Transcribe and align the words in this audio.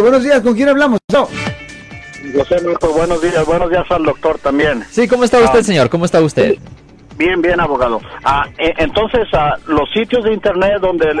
Buenos 0.00 0.24
días, 0.24 0.40
¿con 0.40 0.54
quién 0.54 0.68
hablamos? 0.68 0.98
No. 1.12 1.28
José 2.36 2.60
Marco, 2.64 2.88
buenos 2.94 3.22
días, 3.22 3.46
buenos 3.46 3.70
días 3.70 3.88
al 3.90 4.02
doctor 4.02 4.36
también. 4.40 4.82
Sí, 4.90 5.06
¿cómo 5.06 5.22
está 5.22 5.38
usted, 5.38 5.60
Ah. 5.60 5.62
señor? 5.62 5.88
¿Cómo 5.88 6.04
está 6.04 6.20
usted? 6.20 6.56
Bien, 7.16 7.40
bien, 7.40 7.60
abogado. 7.60 8.00
Ah, 8.24 8.44
e- 8.58 8.74
entonces, 8.78 9.20
ah, 9.34 9.56
los 9.68 9.88
sitios 9.92 10.24
de 10.24 10.32
internet 10.32 10.80
donde 10.80 11.06
eh, 11.10 11.14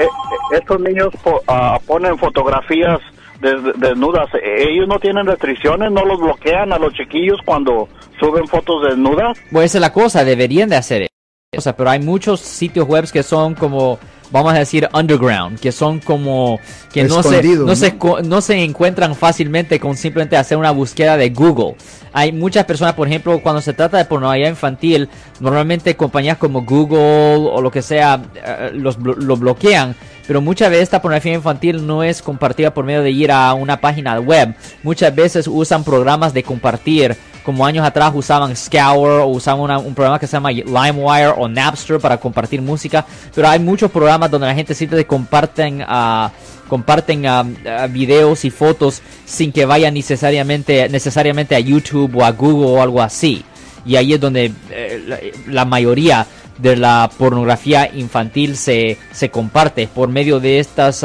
eh, 0.00 0.08
estos 0.50 0.80
niños 0.80 1.10
po- 1.22 1.42
ah, 1.46 1.78
ponen 1.86 2.18
fotografías 2.18 2.98
des- 3.40 3.78
desnudas, 3.78 4.28
eh, 4.34 4.64
ellos 4.68 4.88
no 4.88 4.98
tienen 4.98 5.24
restricciones, 5.24 5.92
no 5.92 6.04
los 6.04 6.18
bloquean 6.18 6.72
a 6.72 6.78
los 6.80 6.92
chiquillos 6.94 7.38
cuando 7.44 7.88
suben 8.18 8.48
fotos 8.48 8.82
desnudas. 8.84 9.38
Pues 9.52 9.66
esa 9.66 9.78
es 9.78 9.82
la 9.82 9.92
cosa, 9.92 10.24
deberían 10.24 10.68
de 10.68 10.74
hacer 10.76 11.02
eso. 11.02 11.08
O 11.56 11.62
sea, 11.62 11.74
pero 11.74 11.88
hay 11.88 11.98
muchos 11.98 12.40
sitios 12.40 12.86
web 12.86 13.10
que 13.10 13.22
son 13.22 13.54
como, 13.54 13.98
vamos 14.30 14.52
a 14.52 14.58
decir, 14.58 14.86
underground, 14.92 15.58
que 15.58 15.72
son 15.72 15.98
como, 15.98 16.60
que 16.92 17.04
no 17.04 17.22
se, 17.22 17.36
no, 17.60 17.64
¿no? 17.68 17.74
Se, 17.74 17.96
co- 17.96 18.20
no 18.20 18.42
se 18.42 18.62
encuentran 18.62 19.14
fácilmente 19.14 19.80
con 19.80 19.96
simplemente 19.96 20.36
hacer 20.36 20.58
una 20.58 20.72
búsqueda 20.72 21.16
de 21.16 21.30
Google. 21.30 21.74
Hay 22.12 22.32
muchas 22.32 22.66
personas, 22.66 22.92
por 22.92 23.08
ejemplo, 23.08 23.40
cuando 23.42 23.62
se 23.62 23.72
trata 23.72 23.96
de 23.96 24.04
pornografía 24.04 24.46
infantil, 24.50 25.08
normalmente 25.40 25.96
compañías 25.96 26.36
como 26.36 26.66
Google 26.66 27.48
o 27.50 27.62
lo 27.62 27.70
que 27.70 27.80
sea, 27.80 28.20
eh, 28.34 28.70
los 28.74 28.98
lo 28.98 29.34
bloquean. 29.38 29.96
Pero 30.26 30.42
muchas 30.42 30.68
veces 30.68 30.82
esta 30.82 31.00
pornografía 31.00 31.32
infantil 31.32 31.86
no 31.86 32.02
es 32.02 32.20
compartida 32.20 32.74
por 32.74 32.84
medio 32.84 33.00
de 33.02 33.10
ir 33.10 33.32
a 33.32 33.54
una 33.54 33.80
página 33.80 34.20
web. 34.20 34.54
Muchas 34.82 35.14
veces 35.14 35.48
usan 35.48 35.82
programas 35.84 36.34
de 36.34 36.42
compartir 36.42 37.16
como 37.42 37.64
años 37.64 37.86
atrás 37.86 38.12
usaban 38.14 38.54
Scour 38.56 39.20
o 39.20 39.26
usaban 39.28 39.84
un 39.84 39.94
programa 39.94 40.18
que 40.18 40.26
se 40.26 40.32
llama 40.32 40.50
LimeWire 40.50 41.34
o 41.36 41.48
Napster 41.48 41.98
para 41.98 42.18
compartir 42.18 42.62
música, 42.62 43.04
pero 43.34 43.48
hay 43.48 43.58
muchos 43.58 43.90
programas 43.90 44.30
donde 44.30 44.46
la 44.46 44.54
gente 44.54 44.74
simplemente 44.74 45.06
comparten 45.06 45.84
ah, 45.86 46.30
comparten 46.68 47.26
ah, 47.26 47.44
ah, 47.66 47.86
videos 47.86 48.44
y 48.44 48.50
fotos 48.50 49.02
sin 49.24 49.52
que 49.52 49.64
vayan 49.64 49.94
necesariamente 49.94 50.88
necesariamente 50.88 51.54
a 51.54 51.60
YouTube 51.60 52.16
o 52.16 52.24
a 52.24 52.32
Google 52.32 52.78
o 52.78 52.82
algo 52.82 53.02
así. 53.02 53.44
Y 53.86 53.96
ahí 53.96 54.12
es 54.12 54.20
donde 54.20 54.52
eh, 54.70 55.02
la, 55.06 55.18
la 55.46 55.64
mayoría 55.64 56.26
de 56.58 56.76
la 56.76 57.10
pornografía 57.16 57.90
infantil 57.94 58.56
se, 58.56 58.98
se 59.12 59.30
comparte 59.30 59.86
por 59.86 60.08
medio 60.08 60.40
de 60.40 60.58
estas 60.58 61.04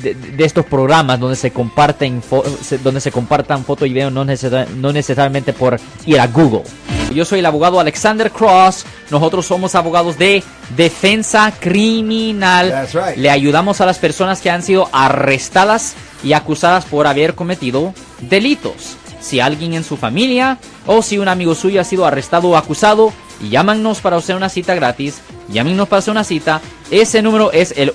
de, 0.00 0.14
de 0.14 0.44
estos 0.44 0.64
programas 0.64 1.18
donde 1.20 1.36
se 1.36 1.50
comparten 1.50 2.22
donde 2.82 3.00
se 3.00 3.10
compartan 3.12 3.64
fotos 3.64 3.86
y 3.88 3.92
videos 3.92 4.12
no, 4.12 4.24
necesar- 4.24 4.68
no 4.70 4.92
necesariamente 4.92 5.52
por 5.52 5.78
ir 6.06 6.20
a 6.20 6.26
Google. 6.26 6.62
Yo 7.14 7.24
soy 7.24 7.38
el 7.38 7.46
abogado 7.46 7.80
Alexander 7.80 8.30
Cross. 8.30 8.84
Nosotros 9.10 9.46
somos 9.46 9.74
abogados 9.74 10.18
de 10.18 10.42
defensa 10.76 11.52
criminal. 11.58 12.88
Right. 12.92 13.16
Le 13.16 13.30
ayudamos 13.30 13.80
a 13.80 13.86
las 13.86 13.98
personas 13.98 14.40
que 14.40 14.50
han 14.50 14.62
sido 14.62 14.88
arrestadas 14.92 15.94
y 16.22 16.32
acusadas 16.34 16.84
por 16.84 17.06
haber 17.06 17.34
cometido 17.34 17.94
delitos. 18.20 18.96
Si 19.20 19.40
alguien 19.40 19.74
en 19.74 19.84
su 19.84 19.96
familia 19.96 20.58
o 20.86 21.02
si 21.02 21.18
un 21.18 21.28
amigo 21.28 21.54
suyo 21.54 21.80
ha 21.80 21.84
sido 21.84 22.04
arrestado 22.06 22.48
o 22.50 22.56
acusado, 22.56 23.12
llámanos 23.48 24.00
para 24.00 24.16
hacer 24.16 24.36
una 24.36 24.48
cita 24.48 24.74
gratis. 24.74 25.20
Llámenos 25.48 25.88
para 25.88 26.00
hacer 26.00 26.12
una 26.12 26.24
cita. 26.24 26.60
Ese 26.90 27.22
número 27.22 27.52
es 27.52 27.72
el 27.76 27.94